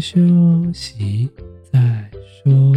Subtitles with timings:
[0.00, 0.20] 休
[0.72, 1.28] 息
[1.72, 2.10] 再
[2.44, 2.72] 说。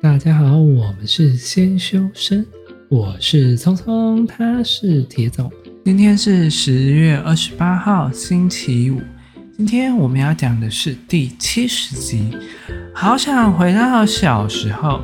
[0.00, 2.44] 大家好，我们是先修身，
[2.88, 5.50] 我是聪聪，他是铁总。
[5.84, 9.00] 今天是十月二十八号，星期五。
[9.56, 12.30] 今天我们要讲的是第七十集，
[12.92, 15.00] 好想回到小时候，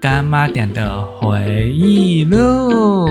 [0.00, 3.06] 干妈点的回忆录。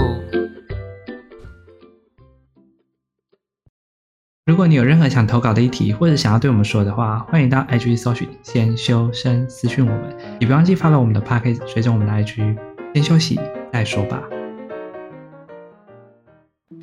[4.57, 12.57] 如果你有任何想投稿的议题，或者想要对我们说的话，欢迎到 IG 搜寻“先修身”私讯我们，也不忘记发了我们的 Podcast，随着我们的 IG。
[12.95, 13.39] 先休息
[13.71, 14.20] 再说吧。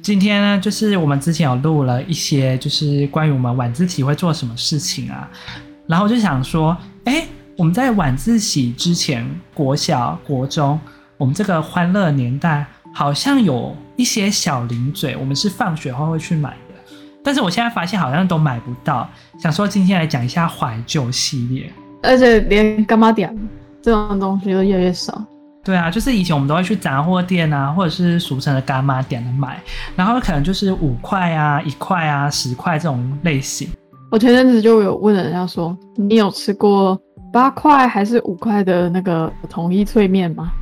[0.00, 5.28] 今天呢，就是我们之前有录了一些，就是关于我们晚自习会做什么事情啊。
[5.88, 7.26] 然后我就想说，哎，
[7.58, 10.78] 我们在晚自习之前，国小、国中，
[11.16, 16.56] 我们这个欢乐年代，好像有一些小零嘴，我们是放学后会去买。
[17.24, 19.08] 但是我现在发现好像都买不到，
[19.38, 21.72] 想说今天来讲一下怀旧系列，
[22.02, 23.34] 而且连干妈点
[23.80, 25.24] 这种东西都越来越少。
[25.64, 29.58] 对啊，就是以前我们都会去杂货店啊，或者是俗称的干妈点的买，
[29.96, 33.66] 然后可能就是五块啊、一块啊、十块这种类型。
[34.10, 37.00] 我前阵子就有问人家说，你有吃过
[37.32, 40.52] 八块还是五块的那个统一脆面吗？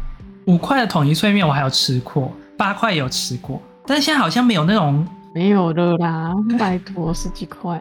[0.46, 5.04] 五块的统一脆面我还有吃过，八块也有吃过，但是现在好像没有那种。
[5.34, 7.80] 没有了啦，拜托十几块。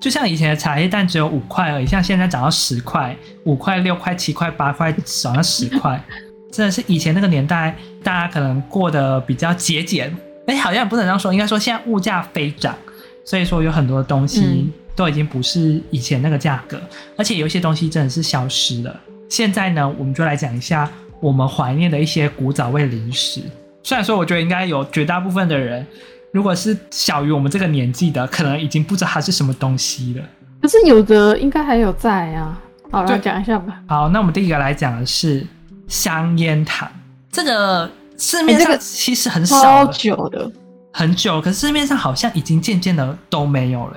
[0.00, 6.00] 就像以前的茶叶蛋只有五块而已，像现在涨到十块、五块、六块、七块、八块，涨到十块，
[6.50, 10.12] 真的是以前那个年代，大家可能过得比较节俭。
[10.46, 12.76] 哎，好像也不能这样说，应该说现在物价飞涨，
[13.24, 19.00] 所以说有很多东西都已经不是以前那个价格，嗯、而且有一些东西真的是消失了。
[19.28, 23.40] 现在呢，我们就来讲一下我们怀念的一些古早味零食。
[23.84, 25.86] 虽然说，我觉得应该有绝大部分的人。
[26.32, 30.24] 如果是小于我们这个年纪的，可能已经不知道它是什么东西了。
[30.62, 32.58] 可是有的应该还有在啊。
[32.90, 33.80] 好，来讲一下吧。
[33.86, 35.46] 好，那我们第一个来讲的是
[35.88, 36.88] 香烟糖。
[37.30, 40.50] 这个市面上其实很少，超久的，
[40.92, 41.40] 很久。
[41.40, 43.96] 可是市面上好像已经渐渐的都没有了。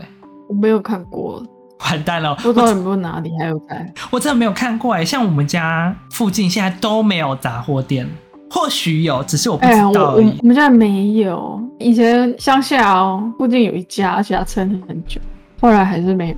[0.50, 1.42] 我没有看过，
[1.90, 3.94] 完蛋了，不知道有没有哪里还有在。
[4.10, 8.10] 我真的没有看过哎，像我们家附近现在都没有杂货店。
[8.50, 10.38] 或许有，只是我不知道而已。
[10.42, 11.62] 我们家没有。
[11.80, 15.20] 以前乡下哦，附近有一家，而且它撑很久，
[15.60, 16.36] 后来还是没有。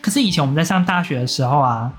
[0.00, 1.92] 可是以前我们在上大学的时候啊，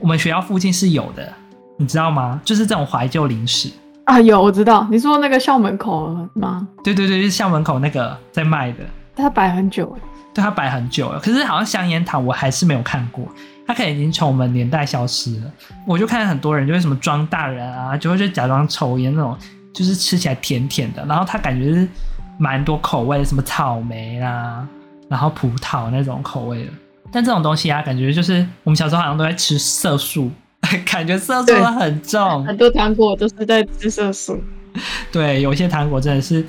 [0.00, 1.32] 我们学校附近是有的，
[1.78, 2.40] 你知道吗？
[2.44, 3.70] 就是这种怀旧零食
[4.04, 4.86] 啊，有我知道。
[4.90, 6.68] 你说那个校门口吗？
[6.84, 8.78] 对对对，就是校门口那个在卖的。
[9.16, 9.96] 它摆很久，
[10.34, 11.18] 对，它摆很久了。
[11.18, 13.26] 可是好像香烟糖我还是没有看过。
[13.66, 15.50] 它可能已经从我们年代消失了。
[15.86, 19.36] 我就看很多人，就会什么装大人啊，就会就假装抽烟那种，
[19.72, 21.04] 就是吃起来甜甜的。
[21.06, 21.88] 然后它感觉是
[22.38, 24.66] 蛮多口味的，什么草莓啦，
[25.08, 26.70] 然后葡萄那种口味的。
[27.12, 30.30] 但这种东西啊，感觉就是我们小时候好像都在吃色素，
[30.84, 32.44] 感觉色素很重。
[32.44, 34.40] 很多糖果都是在吃色素。
[35.10, 36.44] 对，有一些糖果真的是，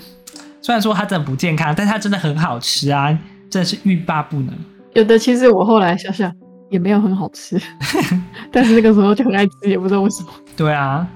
[0.61, 3.07] 虽然说它真的不健康，但它真的很好吃啊，
[3.49, 4.53] 真的是欲罢不能。
[4.93, 6.31] 有的其实我后来想想。
[6.69, 7.57] 也没有很好吃，
[8.51, 10.27] 但是那个时候就很爱吃，也不知道为什么。
[10.57, 11.07] 对啊，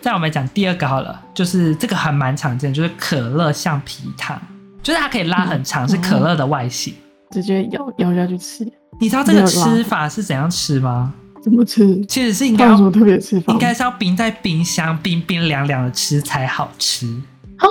[0.00, 4.40] 再我们讲第二个好了，就是这个还蛮常见，就是可乐橡皮糖，
[4.82, 6.94] 就是它可以拉很长，嗯、是可乐的外形，
[7.30, 8.66] 直接咬咬下去吃。
[9.00, 11.12] 你知道这个吃法是怎样吃吗？
[11.42, 12.04] 怎么吃？
[12.06, 13.52] 其实是应该要特别吃法？
[13.52, 17.06] 应该是要冰在冰箱，冰冰凉凉的吃才好吃。
[17.56, 17.64] 啊？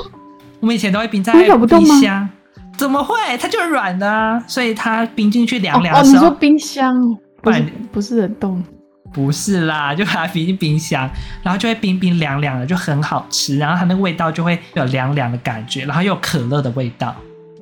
[0.59, 1.34] 我们以前都会冰在
[1.68, 2.28] 冰箱。
[2.75, 3.14] 怎么会？
[3.38, 6.18] 它就是软的啊，所以它冰进去凉凉的时候。
[6.18, 8.64] 哦，你说冰箱，不是不是冷冻？
[9.12, 11.09] 不是啦，就把它冰进冰箱，
[11.44, 13.58] 然后就会冰冰凉凉的，就很好吃。
[13.58, 17.16] 然后它那个味道就会有凉凉的感觉，然后又有可乐的味道。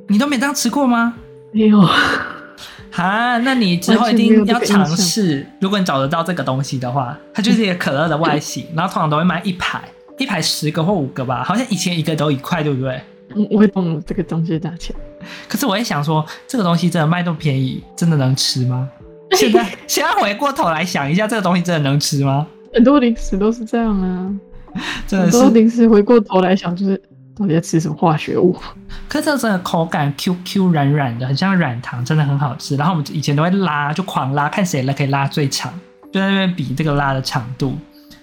[0.08, 1.14] 你都没这样吃过吗？
[1.52, 1.80] 没有。
[2.96, 5.46] 啊，那你之后一定要尝试。
[5.62, 9.82] 如果你找得到这个东西的话，它就是一个可乐的外形，然后通常都会卖一排，
[10.18, 13.00] 一排十个或五个吧，好像以前一个都一块，对不对？
[13.52, 14.96] 我会懂这个东西的价钱，
[15.48, 18.90] 可是我也想说，这个东西真的卖这么便宜，真的能吃吗？
[19.36, 22.48] 现在 现在回过头来想一下，这个东西真的能吃吗？
[22.74, 24.32] 很多零食都是这样啊，
[25.08, 25.38] 真的是。
[25.38, 27.02] 很多零食回过头来想，就是
[27.38, 28.56] 到底在吃什么化学物？
[29.08, 32.76] 可是这个真的口感 Q Q 软软的，很像软糖，真的很好吃。
[32.76, 35.74] 然后我们以前都会拉，就狂拉，看谁拉可以拉最长，
[36.12, 37.76] 就在那边比这个拉的长度。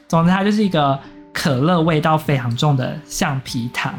[0.06, 0.98] 总之，它就是一个
[1.32, 3.92] 可乐味道非常重的橡皮糖。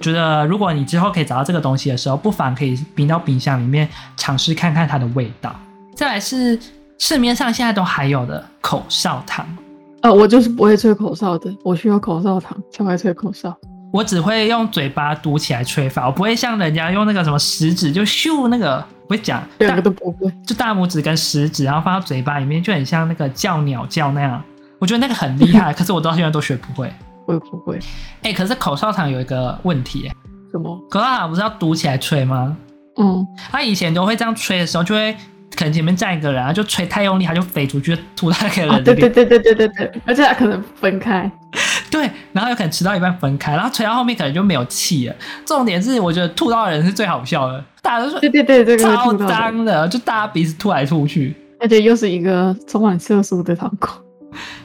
[0.00, 3.86] 觉得如果你之后可以找到这个东西的时候，不妨可以冰到冰箱里面
[4.16, 5.54] 尝试看看它的味道。
[5.94, 6.58] 再来是
[6.98, 9.46] 市面上现在都还有的口哨糖，
[10.02, 13.54] 呃，我就是不会吹口哨的，我需要口哨糖才会吹口哨。
[13.92, 24.40] 我只会用嘴巴嘟起来吹法，我不会像人家用那个什么食指就咻那个，不会讲，两个都不会，就大拇指跟食指，然后放到嘴巴里面，就很像那个叫鸟叫那样。
[24.78, 26.90] 我觉得那个很厉害，可是我到现在都学不会。
[27.26, 27.78] 我也不会。
[28.22, 30.14] 哎、欸，可是口哨糖有一个问题、欸，
[30.52, 30.78] 什么？
[30.88, 32.56] 口哨糖不是要嘟起来吹吗？
[32.98, 35.16] 嗯，他以前都会这样吹的时候，就会。
[35.56, 38.80] 可能前面站一个人，然后就吹太用力，他就飞出去吐到那个人、啊。
[38.84, 41.30] 对对对对对对对，而且他可能分开。
[41.90, 45.14] 对，然后有可能吃到一半分开，然后吹到后面可能就没有气了。
[45.44, 53.88] 重点是，我觉得吐到的人是最好笑的，大家都说对对对，这个超脏的，就大家鼻子吐来吐去，而且又是一个充满色素的糖果。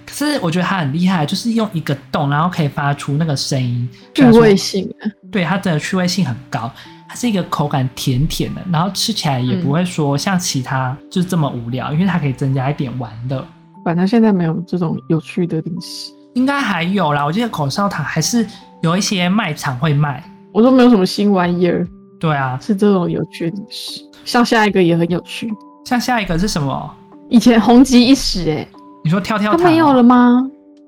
[0.05, 4.87] 可是我觉得他很厉害，就是用一个洞，然后可以发出那个声音，趣味性。
[5.31, 6.71] 对，它的趣味性很高。
[7.15, 13.41] 它是一个口感甜甜的，然后吃起来也不会说像其他就是这么无聊，嗯、因为它可以增加一点玩的。
[13.85, 17.23] 反正现在没有这种有趣的零食，应该还有啦。
[17.23, 18.45] 我记得口哨糖还是
[18.81, 20.21] 有一些卖场会卖。
[20.51, 21.87] 我都没有什么新玩意儿。
[22.19, 24.01] 对啊，是这种有趣的零食。
[24.25, 25.49] 像下一个也很有趣。
[25.85, 26.93] 像下一个是什么？
[27.29, 28.67] 以前红极一时哎、欸。
[29.05, 29.61] 你说跳跳糖？
[29.61, 30.45] 它没有了吗？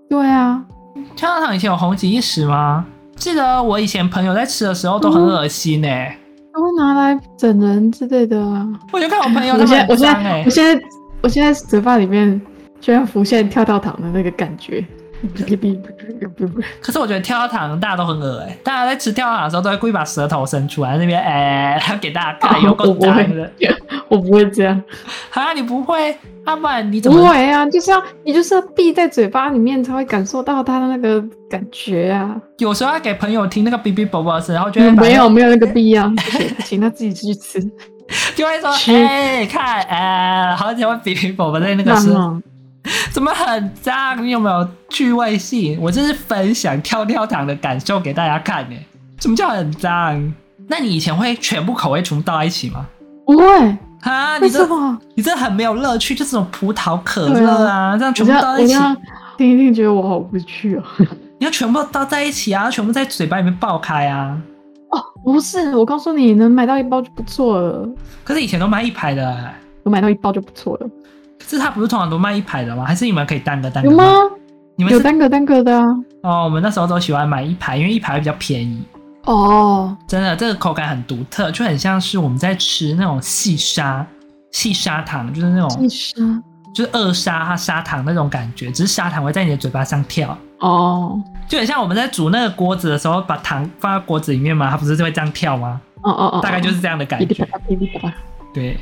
[0.10, 0.62] 对啊，
[1.16, 2.86] 跳跳糖以前有红极一时吗？
[3.18, 6.18] 记得我以前朋友在吃的时候都很恶心呢、欸，
[6.54, 8.66] 他会拿来整人之类的啊。
[8.94, 10.86] 我就看我朋友， 我现在我现在我现在
[11.24, 12.40] 我现在嘴巴里面
[12.80, 14.86] 居然浮现跳跳糖的那个感觉。
[16.82, 23.52] 可是我觉得跳跳糖大家都很恶哎、欸，大家在吃跳跳糖的时候都会故意把舌头伸出来那边哎，他、欸、给大家看 有够脏的。
[24.10, 24.82] 我不会这样，
[25.32, 26.16] 啊，你不会？
[26.46, 27.66] 阿曼，你怎么不会啊？
[27.66, 32.40] 就是要你就是要闭在嘴巴里面才会感受到它的那个感觉啊。
[32.60, 36.10] 有时候要给朋友听那个哔哔啵啵的声，然后觉得没有没有那个必要，
[36.64, 37.60] 请他自己去吃。
[38.34, 42.42] 就会说哎、欸，看哎，好久会哔哔啵啵在那个声，
[43.12, 44.24] 怎么很脏？
[44.24, 45.78] 你有没有趣味性？
[45.82, 48.76] 我这是分享跳跳糖的感受给大家看呢。
[49.20, 50.34] 什么叫很脏？
[50.68, 52.86] 那你以前会全部口味全部倒在一起吗？
[53.26, 53.78] 不会。
[54.02, 54.38] 啊！
[54.38, 54.66] 你这
[55.16, 58.76] 你这很没有乐趣，就是这种葡萄可乐啊，啊，这样全部倒在一起，
[59.38, 60.84] 听一听觉得我好无趣哦。
[61.40, 64.38] 你要全部倒在一起啊，全部在嘴巴里面爆开啊！
[64.92, 67.90] 哦，不是，我告诉你，能买到一包就不错了。
[68.24, 70.88] 可是以前都卖一排的，欸，我买到一包就不错了。
[71.40, 72.86] 可是它不是通常都卖一排的吗？
[72.86, 73.90] 还是你们可以单个单个？
[73.90, 74.06] 有吗？
[74.76, 75.84] 你们有单个单个的啊？
[76.24, 78.84] 哦，我们那时候都喜欢买一排，因为一排会比较便宜。
[79.26, 84.06] 哦，真的，这个口感很独特，就很像是我们在吃那种细沙、
[84.52, 86.44] 细砂糖，就是那种细沙，
[86.74, 90.38] 就是二砂砂糖那种感觉，只是砂糖会在你的嘴巴上跳。
[90.60, 95.82] 哦，就很像我们在煮那个锅子的时候，把糖放在锅子里面嘛，它不是就会这样跳吗？
[96.04, 97.48] 哦哦哦，大概就是这样的感觉。
[98.54, 98.78] 对，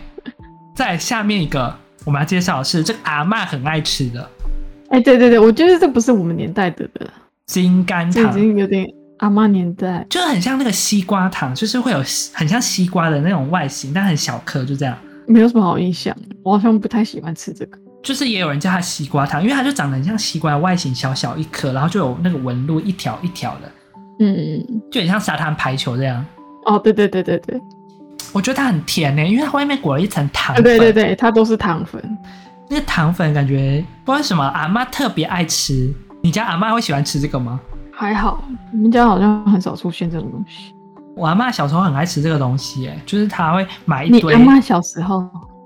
[0.75, 1.75] 再下面一个
[2.05, 4.29] 我们要介绍的是这个阿嬷很爱吃的。
[4.89, 7.09] 哎，对对对，我觉得这不是我们年代的的
[7.47, 8.85] 金甘糖，已经有点。
[9.19, 11.97] 阿嬷年代就很像那个西瓜糖，就是会有
[12.33, 14.93] 很像西瓜的那种外形，但很小颗，就这样。
[15.25, 16.13] 没有什么好印象，
[16.43, 17.79] 我好像不太喜欢吃这个。
[18.03, 23.71] 就是也有人叫它西瓜糖，因为它就长得很像西瓜的外形，小小一颗，然后就有那个纹路，一条一条的。
[24.19, 24.61] 嗯，
[24.91, 26.23] 就很像沙滩排球这样。
[26.65, 27.61] 哦，对对对对对，
[28.35, 30.61] 我觉得它很甜呢，因为它外面裹了一层糖粉。
[30.61, 32.17] 对对对，它都是糖粉。
[32.67, 35.89] 那个糖粉感觉不知道为什么阿嬷特别爱吃。
[36.21, 37.57] 你家阿嬷会喜欢吃这个吗？
[37.93, 38.43] 还好，
[38.73, 40.75] 我们家好像很少出现这种东西。
[41.15, 44.35] 我阿嬷小时候很爱吃这个东西，哎，就是她会买一堆。
[44.35, 45.25] 你阿嬷小时候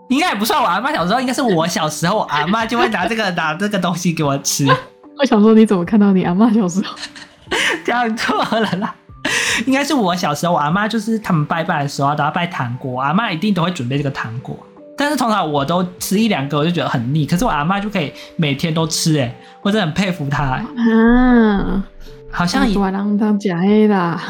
[0.10, 4.68] 应该也不算我阿嬷小时候，应该是我小时候，我阿嬷就会拿这个拿这个东西给我吃。
[5.18, 6.96] 我想说，你怎么看到你阿嬷小时候？
[7.84, 8.94] 讲错了啦，
[9.68, 14.58] 应该是我小时候，我阿妈就是他们拜拜的时候都要拜糖果，阿妈一定都会准备这个糖果。
[14.98, 17.26] 但是通常我都吃一两个，我就觉得很腻。
[17.26, 19.34] 可是我阿妈就可以每天都吃，哎，
[19.64, 20.44] 我真的很佩服她。
[20.44, 21.84] 啊。
[22.32, 24.22] 好像一大人当假黑啦，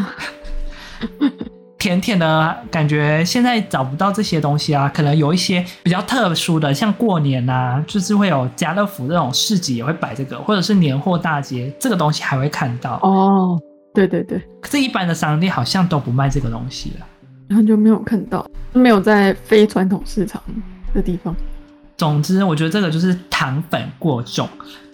[1.77, 3.25] 甜甜的感觉。
[3.25, 12.93] 现在找不到这些东西啊，可能有一些比较特殊的，像过年呐、啊，就是会有家乐福这种市集也会摆这个，或者是年货大街，这个东西还会看到。
[13.03, 13.59] 哦，
[14.07, 17.05] 对对对，可是，一般的商店好像都不卖这个东西了，
[17.47, 20.41] 然后就没有看到，没有在非传统市场
[20.93, 21.35] 的地方。
[21.97, 24.47] 总之，我觉得这个就是糖粉过重，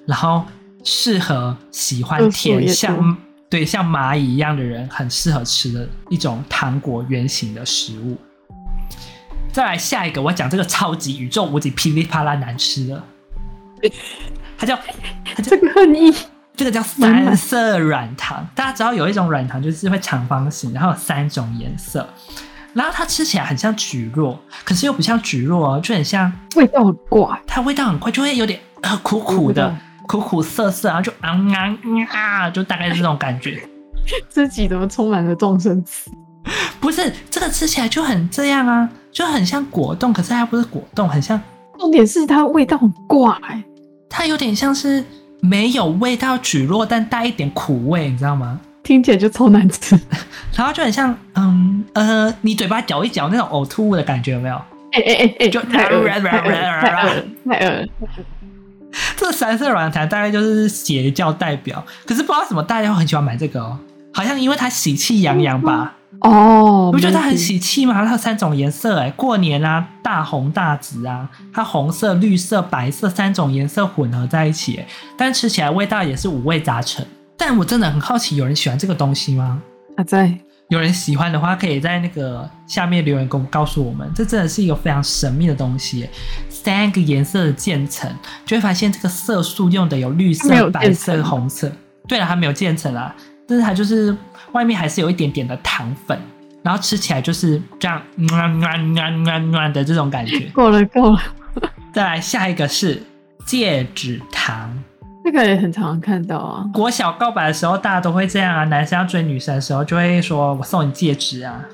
[0.06, 0.44] 然后。
[0.88, 3.18] 适合喜欢甜像
[3.50, 8.16] 对像蚂蚁一样的人，很适合吃的一种糖果圆形的食物。
[9.52, 13.04] 再来下一个，我要讲这个超级宇宙无敌噼里啪啦难吃的，
[14.60, 14.78] 它叫
[15.36, 16.14] 它叫这个很腻，
[16.56, 18.46] 这个叫三色软糖。
[18.56, 22.08] 大家知道有一种软糖就是会长方形，然后有三种颜色，
[22.74, 29.76] 然后它吃起来很像蒟蒻，可是又不像蒟蒻哦，就很像味道很怪，它味道很怪，就会有点呃苦苦的。
[30.08, 31.76] 苦苦涩涩，然后就啊啊
[32.14, 33.60] 啊，就大概是这种感觉。
[34.30, 36.12] 自己怎么充满了众生词？
[36.80, 41.42] 不是，这个吃起来就很这样啊，就很像果冻，可是它不是果冻，很像。
[41.80, 43.64] 重点是它味道很怪，欸，
[44.08, 45.04] 它有点像是
[45.48, 48.60] 没有味道蒟蒻，但带一点苦味，你知道吗？
[48.84, 50.00] 听起来就超难吃，
[50.56, 54.56] 然后就很像，嗯呃，你嘴巴嚼一嚼那种呕吐物的感觉，有没有？
[54.92, 57.88] 哎哎哎哎，就太饿了，太饿了，太恶了。
[59.18, 63.78] 这三色软糖大概就是邪教代表，可是不知道为什么大家会很喜欢买这个哦，
[64.14, 65.96] 好像因为它喜气洋洋吧。
[66.22, 68.04] 哦，你不觉得它很喜气吗？
[68.06, 74.84] 它有三种颜色，哎，过年啊，大红大紫啊，它红色、绿色、白色三种颜色混合在一起，
[75.18, 77.06] 但吃起来味道也是五味杂陈。
[77.38, 79.62] 但我真的很好奇，有人喜欢这个东西吗？
[79.98, 80.34] 啊，在
[80.70, 84.10] 有人喜欢的话，可以在那个下面留言跟我们告诉我们。
[84.16, 86.10] 这真的是一个非常神秘的东西，
[86.50, 88.10] 三个颜色的渐层，
[88.46, 91.72] 就会发现这个色素用的有绿色、白色、红色。
[92.08, 93.16] 对了，还没有渐层啊，
[93.48, 94.16] 但是它就是。
[94.52, 96.18] 外面还是有一点点的糖粉，
[96.64, 100.40] 然后吃起来就是这样，暖暖暖暖暖的这种感觉。
[100.54, 101.20] 够了够了，
[101.92, 103.04] 再来下一个是
[103.46, 104.82] 戒指糖，
[105.26, 106.66] 这个也很常看到啊。
[106.74, 111.66] 国小告白的时候，大家都会这样啊，男生要追女生的时候，就会说我送你戒指啊，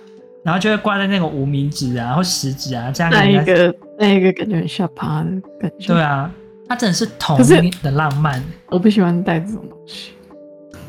[0.44, 3.14] 然后就会挂在那个无名指啊或食指啊，这样。
[3.14, 5.94] 那一个那一个感觉很下趴的感觉。
[5.94, 6.32] 对啊，
[6.68, 8.44] 它真的是童年的浪漫。
[8.70, 10.14] 我不喜欢戴这种东西。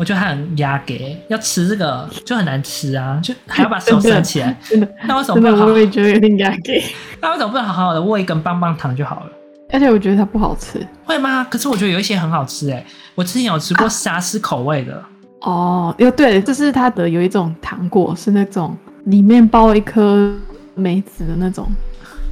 [0.02, 4.58] 我觉得它很压给，要吃这个就很难吃啊，就还要把手伸起来。
[4.68, 5.66] 真的，那为什么不好？
[5.66, 6.82] 我也觉得有点压给。
[7.20, 9.26] 那为什么不能好好的握一根棒棒糖就好了？
[9.72, 10.84] 而且我觉得它不好吃。
[11.04, 11.46] 会吗？
[11.48, 14.92] 可是我觉得有一些很好吃哎，我之前有吃过沙司口味的。
[14.94, 15.06] 啊、
[15.52, 20.34] 哦，哟，对，这是它的有一种糖果，是那种里面包一颗
[20.74, 21.70] 梅子的那种。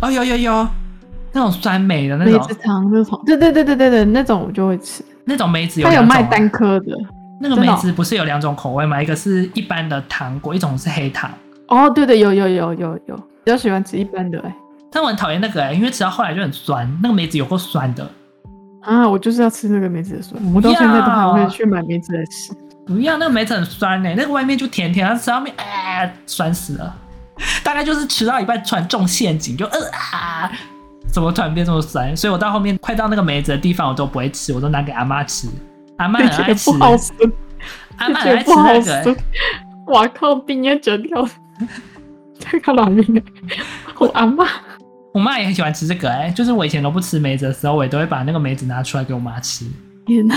[0.00, 0.68] 哦，有有有，
[1.30, 2.32] 那种酸梅的那种。
[2.32, 3.22] 梅子糖那种。
[3.24, 5.04] 对对对对对对，那种我就会吃。
[5.24, 6.86] 那种梅子有、啊、它有卖单颗的。
[7.42, 9.02] 那个梅子不是有两种口味吗？
[9.02, 11.30] 一个是一般的糖果，一种是黑糖。
[11.68, 14.54] 哦，对对，有有有有有，比较喜欢吃一般的哎。
[14.92, 18.06] 但我很讨厌那个哎，因为吃到后来就很酸，那个梅子有够酸的。
[18.82, 22.52] 啊，我就是要吃那个梅子的酸，我到现在都还会去买梅子来吃。
[22.86, 26.94] 不要，那个梅子很酸哎，那个外面就甜甜，它吃到面哎酸死了。
[27.64, 30.50] 大概就是吃到一半突然中陷阱，就呃啊，
[31.10, 32.14] 怎么突然变这么酸？
[32.14, 35.48] 所以我到后面快到那个梅子的地方，我都不会吃，我都拿给阿妈吃。
[36.00, 36.70] 阿妈很爱吃，
[37.98, 39.16] 阿妈很爱吃那个。
[39.88, 41.28] 哇靠，冰也整掉，
[42.40, 43.22] 太靠老命了。
[44.00, 44.46] 我阿妈，
[45.12, 49.66] 我妈也很喜欢吃这个哎、欸，就是我以前都不吃梅子的时候，我也都会把那个梅子拿出来给我妈吃。
[50.06, 50.34] 天哪，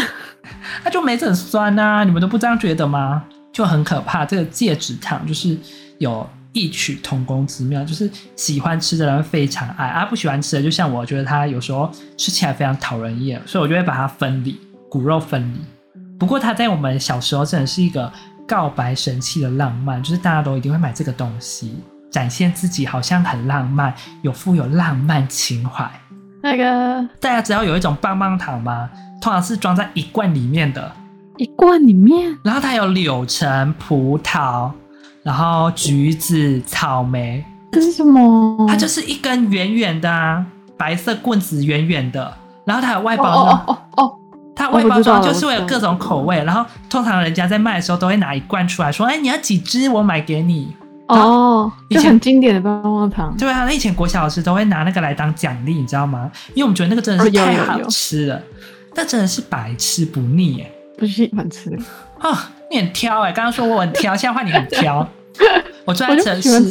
[0.84, 3.24] 那 就梅子很酸呐、啊，你们都不这样觉得吗？
[3.54, 4.26] 就很可怕。
[4.26, 5.58] 这个戒指糖就是
[6.00, 14.60] 有异曲同工之妙，就是喜欢吃的人非常爱，啊不喜欢吃的，就像我觉得它有时候吃起来非常讨人厌，所以我就会把它分离。
[14.94, 15.60] 骨肉分离，
[16.20, 18.14] 不过它在我们小时候真的是一个
[18.48, 21.76] 告白神器的浪漫，就是大家都一定会买这个东西，
[22.12, 25.90] 展现自己好像很浪漫，有富有浪漫情怀。
[26.44, 28.88] 那个大家知道有一种棒棒糖吗？
[29.20, 30.92] 通常是装在一罐里面的，
[31.38, 34.70] 一罐里面，然后它有柳橙、葡萄，
[35.24, 37.44] 然后橘子、草莓。
[37.72, 38.68] 这是什么？
[38.68, 40.46] 它就是一根圆圆的啊，
[40.78, 42.32] 白色棍子，圆圆的，
[42.64, 44.20] 然后它有外包哦哦哦
[44.56, 49.90] 它外包装就是会有各种口味，然后通常人家在卖的时候都会拿一罐出来说：“哎，你要几支？
[49.90, 50.74] 我买给你。”
[51.10, 53.36] 哦，以前很经典的棒棒糖。
[53.38, 56.32] 对啊，那以前国小老师都会拿那个来当奖励，你知道吗？
[56.56, 58.42] 因为我们觉得那个真的是太好吃了，
[58.96, 61.70] 那真的是百吃不腻哎，不喜欢吃
[62.22, 62.36] 哦，
[62.72, 65.08] 你很挑哎，刚刚说我很挑，现在换你很挑。
[65.86, 66.70] 我最爱吃的是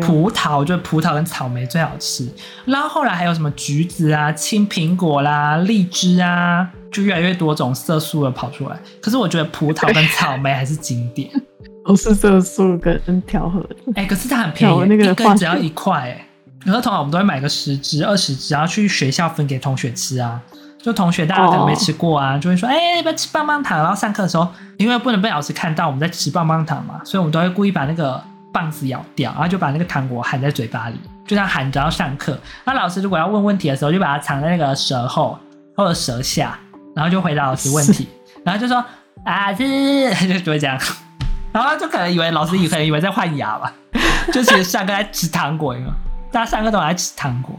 [0.00, 2.26] 葡萄，我觉得葡萄跟草莓最好吃。
[2.64, 8.78] 然后后来还有什么橘子啊、青苹果啦、荔枝啊，就越来越多种色素的跑出来。
[9.02, 11.28] 可是我觉得葡萄跟草莓还是经典，
[11.84, 13.76] 都是色素跟调和的。
[13.96, 16.26] 哎、欸，可是它很便宜，那个一根只要一块哎。
[16.64, 20.40] 然后通常我们都会买个十支、二十支，然后去学校分给同学吃啊。
[20.80, 24.46] 就同学大家可能没吃过啊，就会说：“哎，要不要吃棒棒糖？”然后上课的时候，
[24.76, 28.22] 因为不能被老师看到我们在吃棒棒糖嘛，所以我们都会故意把那个
[28.52, 30.96] 棒子咬掉，然后就把那个糖果含在嘴巴里，
[31.26, 32.38] 就这样含着要上课。
[32.66, 35.38] 那老师如果要问问题的时候，就把它藏在那个舌后
[35.74, 36.58] 或者舌下，
[36.94, 38.08] 然后就回答老师问题，
[38.44, 38.76] 然后就说
[39.24, 39.64] ：“啊，这
[40.28, 40.78] 就就会这样。
[41.52, 43.72] ”然后就可能以为老师以可能以为在换牙吧，
[44.32, 45.90] 就其实上课在吃糖果，因为
[46.32, 47.54] 大家上课都在吃糖果。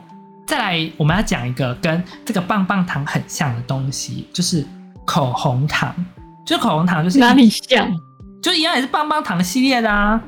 [0.47, 4.65] 再来，我们要讲一个跟这个棒棒糖很像的东西，就是
[5.05, 5.93] 口红糖。
[6.45, 7.91] 就口红糖就是哪里像？
[8.43, 10.21] 就一样也是棒棒糖系列的啊，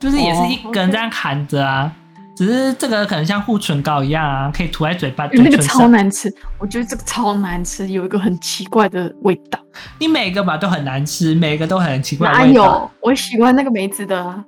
[0.00, 1.92] 就是也是一根这样含着啊。
[2.36, 5.26] 只是这个可能像护唇膏一样啊，可以涂在嘴巴。
[5.32, 9.58] 那个超难吃，我觉得这个超难吃，有一个很奇怪的味道。
[9.98, 12.46] 你每个吧都很难吃，每个都很奇怪的味道。
[12.46, 12.90] 哪有？
[13.00, 14.44] 我喜欢那个梅子的啊。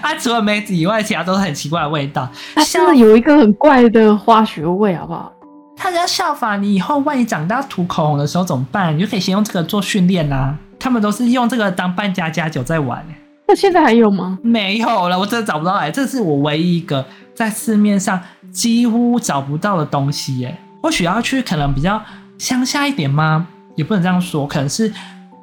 [0.00, 2.26] 啊，除了梅子以外，其他都是很奇怪的味道。
[2.54, 5.30] 它真的有一个很怪的化学味，好不好？
[5.76, 8.96] 他要效仿你以后，万一长大涂口红的时候怎么办？
[8.96, 10.56] 你就可以先用这个做训练啊。
[10.78, 13.04] 他们都是用这个当扮家家酒在玩。
[13.48, 14.38] 那现在还有吗？
[14.42, 15.90] 没有了，我真的找不到哎。
[15.90, 17.04] 这是我唯一一个
[17.36, 20.58] 在市面上几乎找不到的东西耶。
[20.82, 22.02] 或许要去可能比较
[22.38, 23.46] 乡下一点吗？
[23.76, 24.92] 也不能这样说，可能是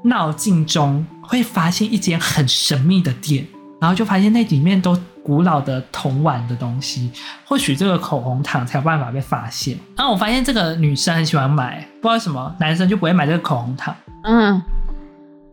[0.04, 3.48] 闹境中会发现一间很神秘的店，
[3.80, 4.98] 然后就发现那里面都。
[5.24, 7.10] 古老的铜碗的东西，
[7.46, 9.78] 或许这个口红糖才有办法被发现。
[9.96, 13.96] 然后我发现这个女生很喜欢买，不知道为什么男生就不会买这个口红糖。
[14.26, 14.62] 嗯，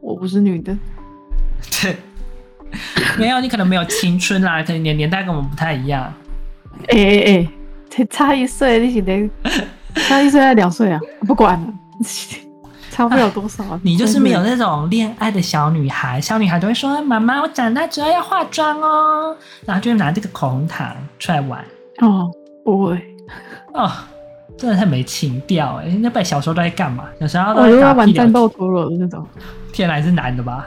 [0.02, 0.76] 我不是女的。
[1.80, 1.96] 对，
[3.16, 6.12] 没有，你可能没有青春啦，可能年年代跟我们不太一样。
[6.88, 7.48] 哎哎哎，
[7.90, 9.30] 才差一岁，你是得
[10.08, 11.00] 差一岁还是两岁啊？
[11.26, 11.66] 不管了。
[12.90, 16.20] 差不了多少，啊，你就是没有那种恋爱的小女孩。
[16.20, 21.64] 小女孩都会说：“妈妈，我长大之后要化妆哦。”然后就会拿这个口红糖出来玩。
[21.98, 22.28] 哦，
[22.64, 23.00] 不会。
[23.72, 23.90] 哦，
[24.58, 25.86] 真的太没情调哎！
[26.00, 27.04] 那本小时候都在干嘛？
[27.20, 29.24] 小时候都在玩战斗陀螺的那种。
[29.72, 30.66] 天来是男的吧？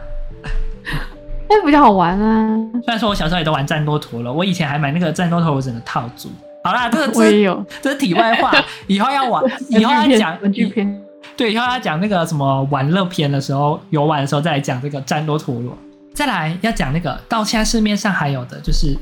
[1.54, 2.58] 那比较好玩啊。
[2.84, 6.30] 虽然说我小时候也都玩战斗陀螺，我以前还买那个战斗陀螺整个套组。
[6.64, 8.52] 好啦，这个 我也有，这是题外话。
[8.88, 11.02] 以后要玩，以后要讲文具篇。
[11.38, 15.78] 对，以后要讲那个什么玩乐篇的时候，游玩的时候再来讲这个战斗陀螺。
[16.14, 18.96] 再来要讲那个，到现在市面上还有的就是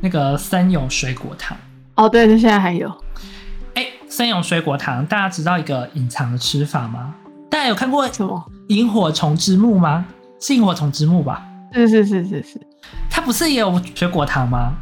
[0.00, 1.56] 那个森永水果糖。
[1.94, 2.90] 哦，对，就现在还有。
[3.74, 7.14] 哎，森永水果糖，大家知道一个隐藏的吃法吗？
[7.50, 10.06] 大家有看过什么萤火虫之墓吗？
[10.40, 11.42] 是萤火虫之墓吧？
[11.72, 12.60] 是是是是是。
[13.10, 14.72] 他不是也有水果糖吗？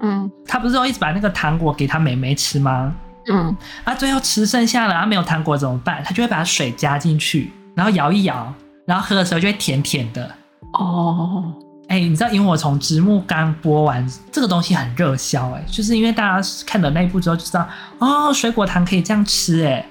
[0.00, 0.30] 嗯。
[0.46, 2.94] 他不是都一直把那个糖果给他妹妹吃吗？
[3.26, 6.02] 嗯，啊，最后吃剩下了，啊，没有糖果怎么办？
[6.04, 8.52] 他就会把水加进去，然后摇一摇，
[8.86, 10.30] 然后喝的时候就会甜甜的。
[10.74, 11.54] 哦，
[11.88, 17.66] 哎，你知道《萤火虫之墓》刚播完，这个东西很热销，哎，就是因为大家看了那一部之后就知道，
[17.98, 19.86] 哦，水果糖可以这样吃，哎，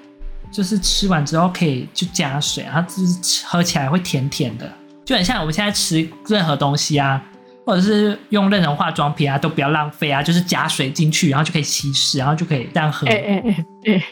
[0.51, 4.71] 就是吃完之后可以就加水，然后就是喝起来会甜甜的，
[5.05, 7.21] 就很像我们现在吃任何东西啊。
[7.65, 13.07] 或者是用任何化妆品啊，都不要浪费啊，就是加水进去，然后就可以稀释，然后就可以这样喝。
[13.07, 14.03] 哎哎哎哎，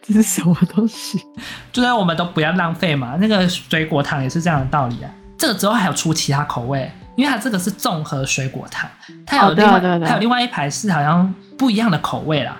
[0.00, 1.20] 这是什么东西？
[1.70, 3.14] 就是我们都不要浪费嘛。
[3.20, 5.10] 那个水果糖也是这样的道理啊。
[5.36, 8.88] 这个之后还有出其他口味，因为它这个是综合水果糖，
[9.26, 12.58] 它有另外、它有另外一排是好像不一样的口味啦，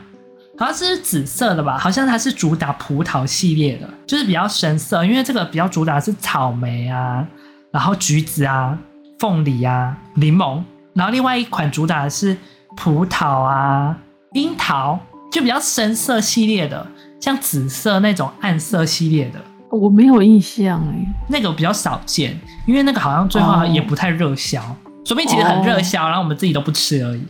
[0.58, 1.78] 好像是紫色的吧？
[1.78, 7.26] 好像它是主打葡萄系列的，就是比较深色，因为这个比较主打是草莓啊，
[7.72, 8.78] 然后橘子啊。
[9.18, 10.60] 凤梨啊，柠檬，
[10.94, 12.36] 然后另外一款主打的是
[12.76, 13.96] 葡萄啊，
[14.32, 14.98] 樱桃，
[15.30, 16.84] 就比较深色系列的，
[17.20, 24.60] 像紫色那种暗色系列的，我没有印象哎，那个比较少见，因为那个好像最后也不太热销，
[25.04, 27.24] 说不定其实很热销，然后我们自己都不吃而已。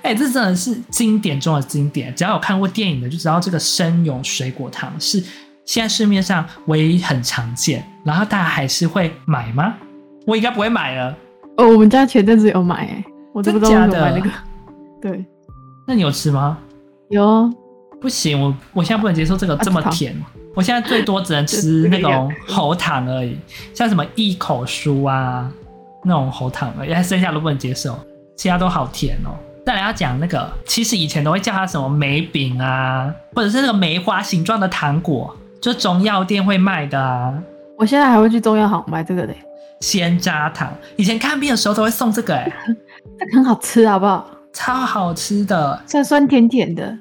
[0.00, 5.22] 哎，这真的是经典中的经典，只要有看过电影的就知道这个生永水果糖是
[5.64, 9.74] 现在市面上唯一很常见，然后大家还是会买吗？
[10.26, 11.16] 我应该不会买了。
[11.56, 14.30] 哦，我们家前阵子有买，哎，我都不知道怎么买那个。
[15.00, 15.24] 对，
[15.86, 16.58] 那你有吃吗？
[17.08, 17.52] 有。
[18.00, 20.16] 不行，我我现在不能接受这个这么甜。
[20.54, 23.38] 我现在最多只能吃那种喉糖而已，
[23.74, 25.52] 像什么一口酥啊
[26.02, 27.98] 那种喉糖而已，还剩下都不能接受，
[28.36, 29.36] 其他都好甜哦。
[29.66, 37.34] 再来要讲那个，其实以前都会叫它什么梅饼啊，或者是那个梅花形状的糖果，就中药店会卖的啊。
[37.78, 39.36] 我现在还会去中药行买这个嘞。
[39.80, 42.52] 鲜渣糖，以前看病的时候都会送这个、欸，哎，
[43.18, 44.26] 这个很好吃，好不好？
[44.52, 46.94] 超好吃的，酸酸甜甜的，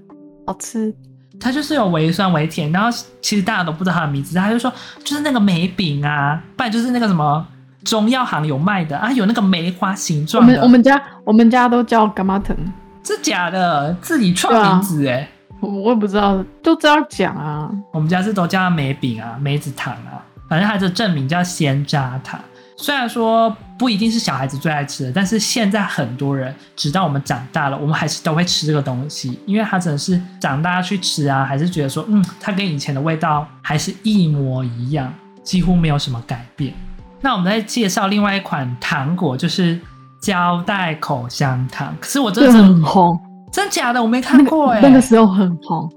[0.46, 0.94] 好吃。
[1.42, 2.90] 它就是有微酸微甜，然后
[3.22, 4.72] 其实大家都不知道它的名字，他就说
[5.04, 7.46] 就是那个梅饼啊，不然就是那个什么
[7.84, 10.54] 中药行有卖的啊，有那个梅花形状的。
[10.54, 12.58] 我们我们家我们家都叫柑仔糖，
[13.04, 17.70] 这假的，自己创名字哎、欸，我我也不知道，都这样讲啊。
[17.92, 22.40] 我们家是都叫它梅饼啊，梅子糖啊，反正它的正名叫鲜渣糖。
[22.78, 36.74] 虽然说不一定是小孩子最爱吃的，但是现在很多人直到我们长大了，我们还是都会吃这个东西，因为它真的是长大去吃啊，还是觉得说，嗯，它跟以前的味道还是一模一样，几乎没有什么改变。
[37.20, 39.78] 那我们再介绍另外一款糖果，就是
[40.22, 41.94] 胶带口香糖。
[42.00, 43.20] 可是我真的很红，
[43.52, 45.92] 真假的我没看过哎、欸，那个时候很红，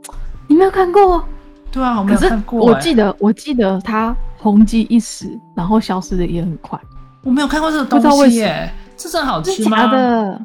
[0.47, 1.25] 你没有看过？
[1.71, 2.67] 对啊，我没有看过、欸。
[2.67, 4.15] 我记得，我记得它。
[4.39, 6.77] 红极一时，然后消失的也很快。
[7.23, 9.87] 我没有看过这个东西耶，这真的好吃吗？
[9.87, 10.41] 的？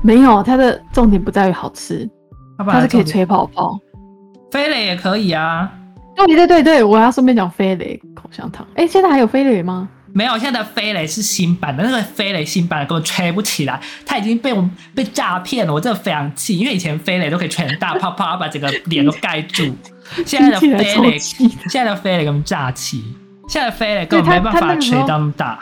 [0.00, 2.08] 没有，它的重点不在于好吃，
[2.56, 3.76] 它是可以吹泡泡。
[4.52, 5.68] 飞雷也可以啊。
[6.14, 8.64] 对对对对，我要顺便讲飞雷口香糖。
[8.76, 9.88] 哎，现在还有飞雷吗？
[10.14, 19.74] 没有，现在的飞雷是新版的，那个飞雷新版的根本吹不起来，它已经被我们被诈骗了，我真的非常气，因为以前飞雷都可以吹很大泡泡，把整个脸都盖住，
[20.26, 23.02] 现在的飞雷，现在的飞雷根本炸气，
[23.48, 25.58] 现在的飞雷根本没办法吹到那么大。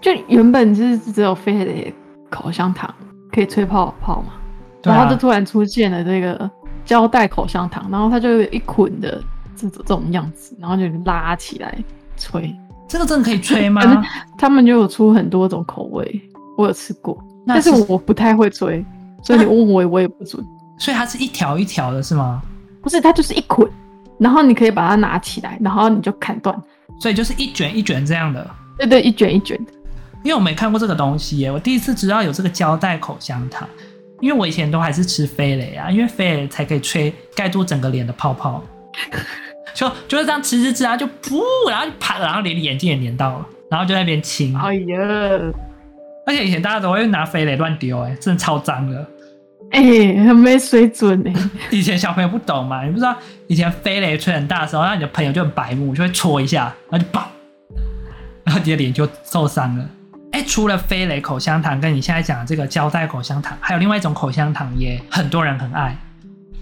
[0.00, 1.92] 就原本就是只有飞雷
[2.30, 2.94] 口香糖
[3.32, 6.48] 可以吹泡泡嘛，啊、然后就突然出现了这个
[6.84, 9.20] 胶带口香糖，然后它就有一捆的
[9.56, 11.76] 这种这种样子，然后就拉起来
[12.16, 12.54] 吹。
[12.88, 14.02] 这个真的可以吹吗？
[14.38, 16.20] 他们就有出很多种口味，
[16.56, 18.84] 我有吃过，但是我不太会吹，
[19.22, 20.44] 所以你问我，我也不准。
[20.78, 22.40] 所以它是一条一条的，是吗？
[22.82, 23.68] 不是，它就是一捆，
[24.18, 26.56] 然后你可以把它拿起来，然后你就砍断。
[27.00, 28.48] 所以就是一卷一卷这样的。
[28.78, 29.72] 对对，一卷一卷的。
[30.24, 33.68] 因为我没看过这个东西耶，我第一次知道有这个胶带口香糖。
[34.20, 38.60] 因为我以前都还是吃飞雷啊，因为飞雷才可以吹盖住整个脸的泡泡。
[39.74, 44.56] 就就是这样吃吃吃啊，就噗，然后就啪，然后连眼睛也黏到了，然后就在那边亲。
[44.56, 44.96] 哎呀！
[46.26, 49.06] 而且以前大家都会拿飞雷乱丢，哎，真的超脏的。
[49.70, 51.32] 哎、欸，很没水准哎。
[51.70, 57.22] 以前小朋友不懂嘛，你不知道以前飞雷吹很大的时候，然后你的朋友就很白目，就会戳一下，然后就砰，
[58.44, 59.88] 然后你的脸就受伤了。
[60.32, 65.96] 哎、欸，除了飞雷口香糖，跟你现在讲的这个胶带口香糖，还有另外一种口香糖也很多人很爱，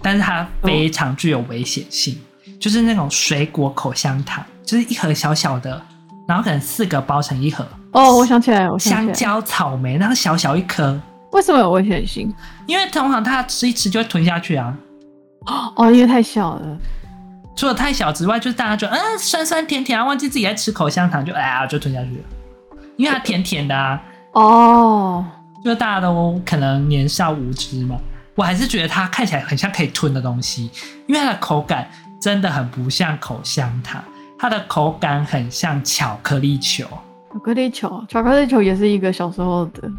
[0.01, 2.17] 但是它非常具有危险性。
[2.57, 5.79] 哦就是那种水果口香糖，就是一盒小小的，
[6.27, 7.65] 然后可能四个包成一盒。
[7.91, 10.99] 哦，我想起来，我想起来，香蕉、草莓，那个小小一颗，
[11.31, 12.33] 为什么有危险性？
[12.65, 14.75] 因为通常它吃一吃就会吞下去啊。
[15.75, 16.77] 哦，因为太小了。
[17.55, 22.23] 除了太小之外，就是大家觉得嗯酸酸甜甜啊，忘记自己在吃口香糖，就哎呀就吞下去了，
[22.97, 24.01] 因为它甜甜的啊。
[24.33, 25.25] 哦，
[25.63, 27.95] 就大家都可能年少无知嘛，
[28.35, 30.69] 我还是觉得它看起来很像可以吞的东西，
[31.07, 31.87] 因为它的口感。
[32.19, 34.03] 真的很不像口香糖，
[34.37, 36.85] 它的口感很像巧克力球。
[37.31, 39.89] 巧克力球，巧克力球也是一个小时候的，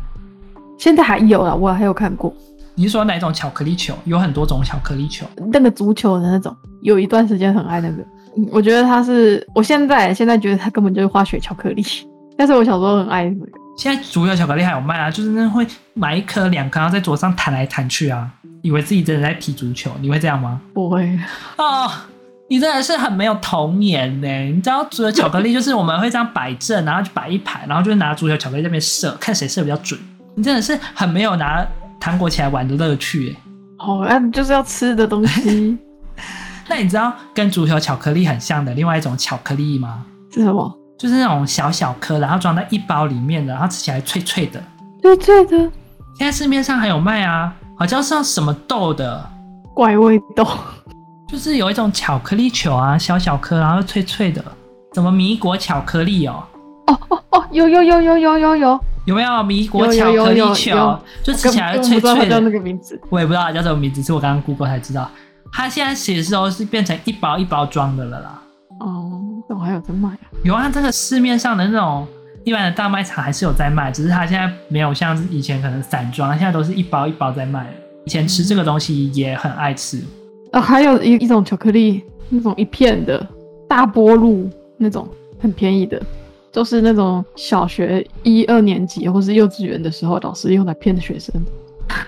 [0.76, 2.34] 现在还有啊，我还有看过。
[2.74, 3.94] 你是说哪种巧克力球？
[4.04, 8.04] 有很多种巧克力球，那个足球的那种，有一段时间很爱那个。
[8.52, 11.84] 我觉得它是，我现在现在觉得它根本就是化学巧克力，
[12.38, 13.52] 但是我小时候很爱那个。
[13.76, 18.28] 现在足球巧克力还有卖啊，就是那会买一颗两颗，然后在桌上弹来弹去啊。
[18.62, 20.60] 以为自己真的在踢足球，你会这样吗？
[20.72, 21.18] 不会
[21.56, 21.90] 哦，
[22.48, 24.28] 你真的是很没有童年呢。
[24.44, 29.98] 你知道足球巧克力就是我们会这样摆正，然后就摆一排，然后就拿足球巧克力在那边射，看谁射比较准。
[30.34, 31.66] 你真的是很没有拿
[32.00, 33.42] 糖果起来玩的乐趣哎。
[33.78, 35.78] 哦，那就是要吃的东西。
[36.68, 40.04] 那你知道跟足球巧克力很像的另外一种巧克力吗？
[40.32, 40.74] 是什么？
[40.98, 44.62] 就是那种小小颗，然后装在一包里面的，然后吃起来脆脆的。
[45.00, 45.58] 脆脆的。
[46.18, 47.54] 现在市面上还有卖啊。
[47.78, 49.24] 好像是什么豆的
[49.72, 50.44] 怪味豆，
[51.28, 54.44] 就是有一种巧克力球啊，小小颗，然后脆脆的，
[54.94, 56.42] 什么米果巧克力哦？
[56.88, 60.98] 哦哦哦，有有有有有有有，有没有米果巧克力球？
[61.22, 62.40] 就吃起来脆脆的。
[62.40, 65.08] 那个名字，我也不知道它叫什么名字，是我刚刚 Google 才知道。
[65.52, 68.42] 它现在写的时候是变成一包一包装的了啦。
[68.80, 70.18] 哦，怎么还有在卖啊？
[70.42, 72.08] 有啊，这个市面上的那种。
[72.48, 77.70] 一般的大卖场还是有在卖，只是它现在没有像以前可能散装，现在都是一包一包在卖。
[78.06, 80.02] 以前吃这个东西也很爱吃。
[80.52, 83.24] 啊，还有一一种巧克力，那种一片的
[83.68, 85.06] 大波露那种
[85.38, 86.00] 很便宜的，
[86.50, 91.34] 就是那种小学一二年级或是幼稚园的时候老师用来骗学生。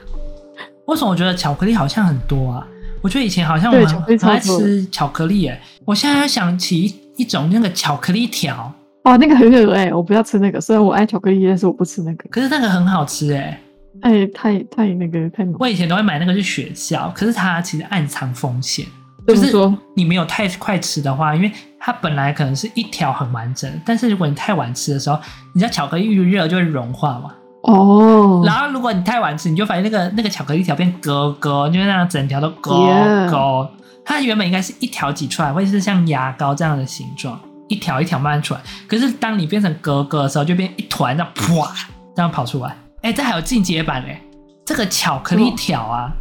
[0.87, 2.67] 为什么我觉得巧克力好像很多啊？
[3.03, 5.61] 我觉得以前好像我们很爱吃巧克力诶。
[5.85, 8.73] 我现在想起一种那个巧克力条。
[9.05, 10.61] 哦，那个很恶哎，我不要吃那个。
[10.61, 12.29] 虽然我爱巧克力，但是我不吃那个。
[12.29, 13.61] 可是那个很好吃哎，
[14.03, 15.57] 哎，太太那个太浓。
[15.59, 18.85] 我以前都会买那个去学校，可是它其实暗藏风险。
[19.27, 19.73] 就是说？
[19.95, 25.19] 你没有太快吃的话，因为它本来可能是一条很完整，但是如果你太晚吃的时候，
[25.55, 27.33] 你知道巧克力遇热就会融化嘛。
[27.63, 28.43] 哦。
[28.45, 33.31] 然后如果你太晚吃，你就发现那个那个巧克力条变疙疙，就是那样整条都疙疙。
[33.31, 33.69] Yeah.
[34.05, 37.39] 它原本应该是一条挤出来，会是像牙膏这样的形状。
[37.71, 41.73] 一条一条慢慢出来，可是当你变成格格的时候，就变一团，这样啪，
[42.17, 42.71] 这样跑出来。
[43.03, 44.21] 哎、欸，这还有进阶版哎，
[44.67, 46.13] 这个巧克力条啊，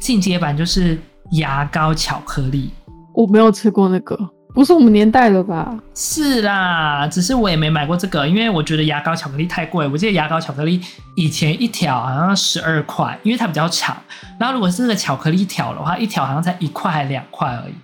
[0.00, 2.70] 进阶版就是牙膏巧克力。
[3.14, 4.18] 我没有吃过那个，
[4.52, 5.72] 不是我们年代的吧？
[5.94, 9.86] 是啦，只是我也没买过这个，因为我觉得牙膏巧克力太贵。
[9.86, 10.80] 我记得牙膏巧克力
[11.16, 13.96] 以前一条好像十二块，因为它比较长。
[14.38, 17.74] 然后如果是这个巧克力条的话，一条好像才一块还两块而已。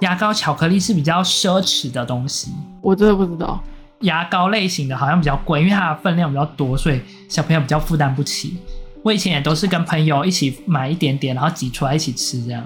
[0.00, 3.60] 牙膏巧克力是比较奢侈的东西，我真的不知道。
[4.00, 8.56] 牙膏类型的好像比较贵，因为它的分量比较多，所以小朋友比较负担不起。
[9.02, 12.62] 我以前也都是跟朋友一起买一点点，然后挤出来一起吃这样。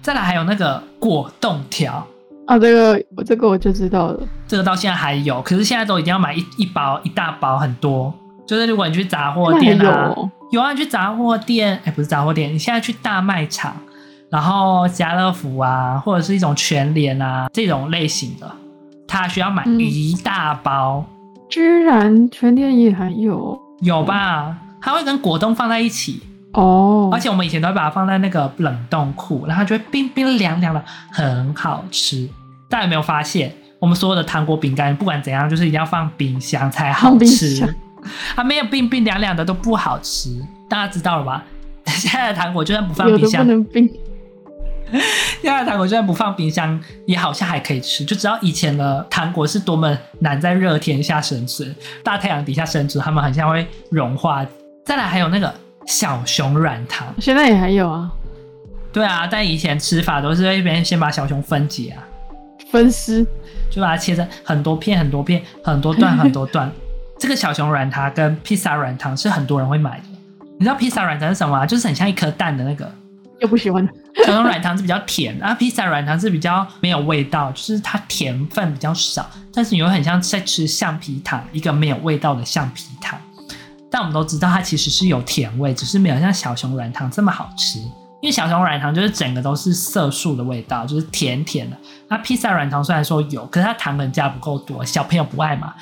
[0.00, 2.06] 再来还有那个果冻条
[2.46, 8.14] 啊，这个我这个我就知道了，这个到现在还有，可是现在都一定要买一一包一大包很多。
[8.46, 13.76] 就是如果你去杂货店啊，有，有啊，你去杂货店，哎，不是杂货店，你现在去大卖场，
[14.30, 18.50] 然后家乐福啊，或者是一种全联啊这种类型的，
[19.06, 21.04] 它需要买一大包。
[21.06, 23.58] 嗯、居然全联也还有？
[23.80, 24.56] 有吧？
[24.80, 32.28] 它会跟果冻放在一起哦，而且我们以前都会把它放在那个冷冻库，然后它就会冰冰凉凉的，很好吃。
[32.68, 37.66] 大家有没有发现，我们所有的糖果饼干不管怎样，就是一定要放冰箱才好吃。
[38.34, 40.30] 它没有冰冰凉凉的都不好吃，
[40.68, 41.44] 大家知道了吧？
[41.86, 43.88] 现在的糖果就算不放冰箱，不能冰。
[44.90, 48.04] 现在的糖果就算不放冰箱，也好像还可以吃。
[48.04, 54.46] 就知道以前的糖果是多么难在热天下生存，大太阳底下生存，它们很像会融化。
[54.84, 55.52] 再来还有那个
[55.86, 58.10] 小熊软糖，现在也还有啊。
[58.92, 62.00] 对啊，但以前吃法都是一边先把小熊分解啊，
[62.70, 63.26] 分尸，
[63.70, 66.70] 就把它切成很多片、很多片、很多段、很多段。
[67.18, 70.04] 这个小熊软糖跟披萨软糖是很多人会买的。
[70.58, 71.66] 你知道披萨软糖是什么啊？
[71.66, 72.90] 就是很像一颗蛋的那个。
[73.40, 73.86] 又不喜欢。
[74.24, 83.18] 小熊软糖是比较甜，啊，披萨软糖是比较没有味道，就是它甜分比较少，但是你又很像在吃橡皮糖，一个没有味道的橡皮糖。
[83.90, 87.78] 但我们都知道它其实是有甜味，只是没有像小熊软糖这么好吃。
[88.22, 91.76] 因为小熊软糖就是整个都是色素的味道，就是甜甜的。
[92.08, 95.74] 那披萨软糖虽然说有，可是它糖分加不够多，小朋友不爱嘛。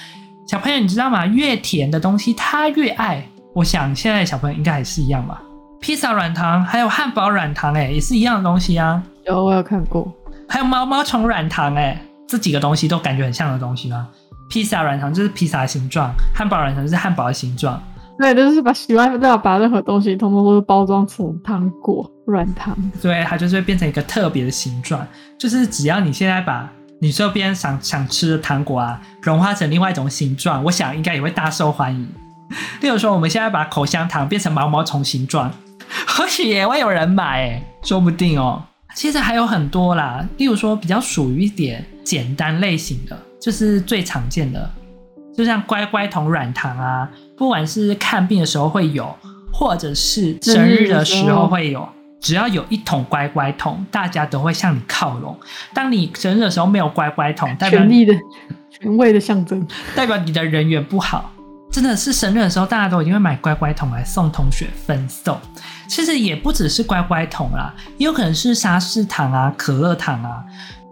[0.47, 1.25] 小朋友，你知道吗？
[1.25, 3.27] 越甜的东西他越爱。
[3.55, 5.41] 我想现在小朋友应该也是一样吧。
[5.85, 9.03] 披萨软糖还有汉堡软糖，哎，也是一样的东西啊。
[9.27, 10.11] 有，我有看过。
[10.49, 14.09] 还有毛毛虫软糖，哎，这几个东西都感觉很像的东西吗？
[14.49, 17.79] 披萨软糖就是披萨的形状，汉堡软糖就是汉堡的形状。
[18.19, 22.75] 对，就是把喜欢要把任何东西通通都是包装成糖果软糖。
[23.03, 25.07] 对，它就是会变成一个特别的形状。
[25.39, 26.67] 就是只要你现在把
[27.03, 32.09] 你这边想想吃的糖果啊，融化成另外一种形状，我想应该也会大受欢迎。
[32.81, 35.51] 例如说，我们现在把口香糖变成毛毛虫形状，
[36.07, 38.63] 或许也会有人买，诶，说不定哦。
[38.95, 44.71] 其实还有很多啦，例如说比较属于一点简单类型的，就是最常见的，
[45.37, 49.13] 就像乖乖桶软糖啊，不管是看病的时候会有，
[49.53, 51.89] 或者是生日的时候会有。
[52.21, 55.39] 只要有一桶乖乖桶，大家都会向你靠拢。
[55.75, 58.15] 当你生日的时候没有乖乖桶，代表权力的
[58.71, 61.31] 权威的象征，代表你的人缘不好。
[61.75, 65.37] 真的是生日的时候，大家都一定会买乖乖桶来送同学分送。
[65.89, 70.45] 其实也不只是乖乖桶啦，也有可能是沙士糖啊、可乐糖啊，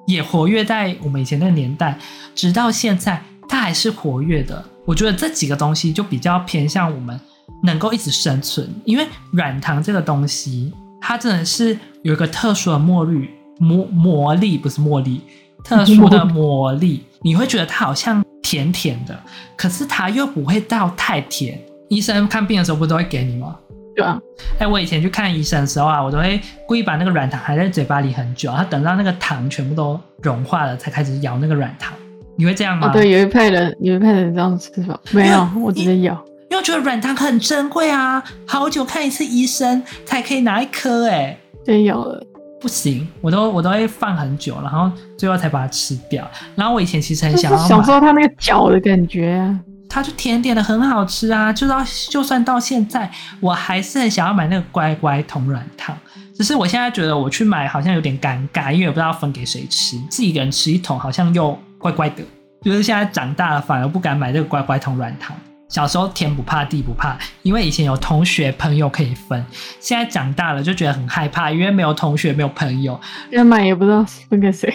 [0.09, 1.97] 也活跃在我们以前那个年代，
[2.35, 4.65] 直到现在它还是活跃的。
[4.85, 7.21] 我觉得这几个东西就比较偏向我们
[7.63, 10.75] 能够一直生存，因为软糖这个东西。
[11.01, 15.21] 它真的是有一个特殊的墨绿，魔魔力不是茉莉，
[15.63, 19.19] 特殊的魔力，你会觉得它好像甜甜的，
[19.57, 21.59] 可是它又不会到太甜。
[21.89, 23.57] 医生看病的时候不都会给你吗？
[23.97, 24.21] 对啊。
[24.59, 31.95] 哎，我以前去看医生的时候啊，我都会故意把那个软糖含在嘴巴里很久，然后等到那个糖全部都融化了，才开始咬那个软糖。
[32.37, 32.89] 你会这样吗？
[32.89, 36.23] 哦，对，有一派人，有一派人这样吃法，没有， 我直接咬。
[36.51, 42.23] 因为觉得软糖很珍贵啊，好久看一次医生才可以拿一颗，哎，真有了，
[42.63, 46.25] 不行，我都我都会放很久，然后最后才把它吃掉。
[46.55, 55.97] 然后我以前其实很想要享受它那个嚼的感觉啊，它就甜甜的很好吃啊，就到就算到现在，我还是很想要买那个乖乖桶软糖。
[56.35, 62.23] 只是我现在觉得我去买好像有点尴尬，因为我不知道分给谁吃，自己一个人吃一桶好像又怪怪的。
[62.63, 65.37] 就是现在长大了，反而不敢买这个乖乖桶软糖。
[65.73, 69.43] 小时候天不怕地不怕，因为以前有同学朋友可以分。
[69.81, 74.71] 现在长大了就觉得很害怕，因为没有同学没有朋友，要买也不知道分给谁。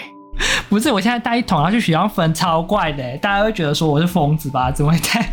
[0.67, 4.71] 不是，我现在带一桶，然后去学校分，超怪的，大家会觉得说我是疯子吧？
[4.71, 5.29] 怎么会带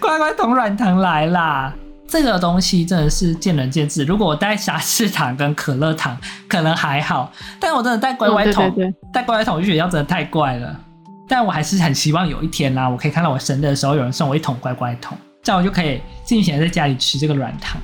[0.00, 1.74] 乖乖桶软糖来啦？
[2.08, 4.04] 这个东西真的是见仁见智。
[4.04, 6.16] 如果我带沙士糖跟可乐糖，
[6.48, 8.74] 可能还好，但我真的带乖乖桶，
[9.12, 10.80] 带、哦、乖乖桶去学校真的太怪了。
[11.28, 17.80] 但我还是很希望有一天啦、啊，我可以看到我生日的时候有人送我一桶乖乖桶，这样我就可以尽情在家里吃这个软糖。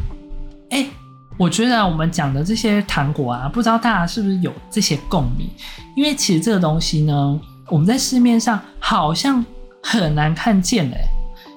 [0.71, 0.87] 哎，
[1.37, 5.49] 我觉得我们讲的这些糖果啊，不知道大家是不是有这些共鸣？
[5.97, 9.45] 因为其实这个东西呢，我们在市面上好像
[9.83, 10.97] 很难看见嘞，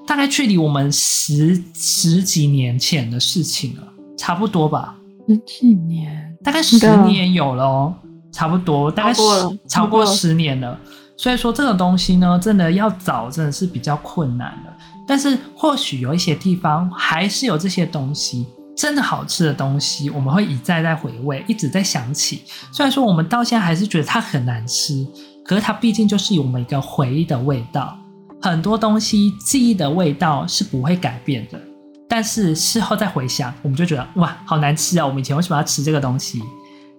[0.08, 3.84] 大概距离我们十十几年前的事情了，
[4.18, 4.96] 差不多吧？
[5.28, 6.36] 十几年？
[6.44, 7.96] 大概十年有了哦，
[8.32, 9.22] 差不多，大概十，
[9.68, 10.78] 超过十年了。
[11.18, 14.74] 所以说这个东西呢，真的要找真的是比较困难的。
[15.08, 22.44] 但是或许有一些地方还是有这些东西，真的好吃的东西，我们会一再再回味，一直在想起。
[22.72, 25.06] 虽然说我们到现在还是觉得它很难吃，
[25.46, 27.98] 可是它毕竟就是有我们一个回忆的味道。
[28.42, 31.60] 很多东西记忆的味道是不会改变的，
[32.10, 35.06] 但是事后再回想，我们就觉得哇，好难吃啊！
[35.06, 36.44] 我们以前为什么要吃这个东西？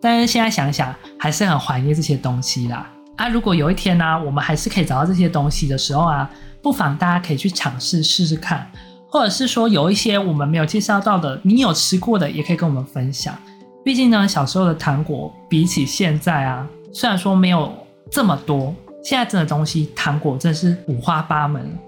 [0.00, 2.90] 但是现在想想，还是很怀念这些东西啦。
[3.16, 6.30] 啊，如果有一天呢、我们还是可以找到这些东西的时候啊，
[6.62, 8.70] 不妨大家可以去尝试试试看，
[9.08, 13.34] 或者是说有一些我们没有介绍到的，你有吃过的，也可以跟我们分享。
[13.82, 17.72] 毕竟呢，小时候的糖果比起现在啊，虽然说没有
[18.10, 21.78] 这么多，现在真的东西糖果真是五花八门。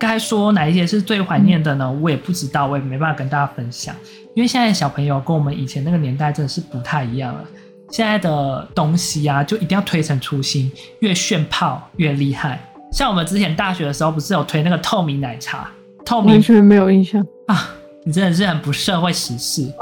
[0.00, 1.88] 该说哪一些是最怀念的呢？
[1.92, 3.94] 我也不知道，我也没办法跟大家分享，
[4.34, 7.44] 因为现在小朋友跟我们以前那个年代真的是不太一样了。
[7.92, 12.58] 现在的东西啊，就一定要推陈出新，越炫炮越厉害。
[12.90, 15.70] 像我们之前大学的时候，不是有推那个透明奶茶？
[16.04, 17.70] 透明完全没有印象啊！
[18.04, 19.72] 你真的是很不社会时事，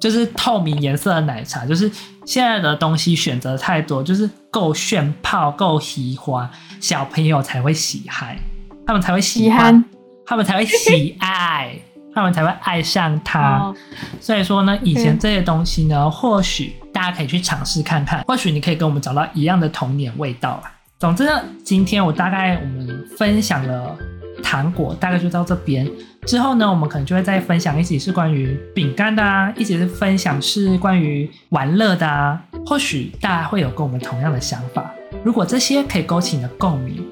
[0.00, 1.90] 就是透明颜色的奶茶，就是
[2.24, 6.48] 现在的东西选择太多，就是够炫泡、够喜欢，
[6.80, 8.38] 小朋友才会喜嗨，
[8.86, 9.84] 他们才会喜欢，
[10.24, 11.78] 他们才会喜爱。
[12.16, 13.76] 他们才会爱上它，哦、
[14.18, 20.72] 所以说呢，以前这些东西呢，嗯、或许大家可以去尝试看看，或许你可以跟我们找到一样的童年味道啊。
[20.98, 23.94] 总之呢，今天我大概我们分享了
[24.42, 25.86] 糖果，大概就到这边。
[26.26, 32.40] 之后呢，我们可能就会再分享一起是关于饼干的啊，一起是分享是关于玩乐的啊。
[32.64, 34.90] 或许大家会有跟我们同样的想法，
[35.22, 37.04] 如果这些可以勾起你的共鸣，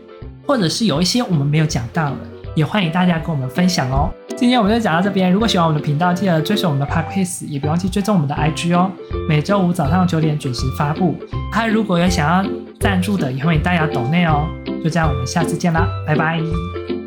[0.47, 2.17] 或者是有一些我们没有讲到的。
[2.55, 4.11] 也欢迎大家跟我们分享哦。
[4.37, 8.91] 今天我们就讲到这边，如果喜欢我们的频道，记得追随我们的 Podcast，也别忘记追踪我们的 IG 哦。
[9.29, 11.15] 每周五早上九点准时发布。
[11.53, 14.47] 还有如果有想要赞助的，也欢迎大家抖内哦。
[14.83, 17.04] 就这样，我们下次见啦，拜拜。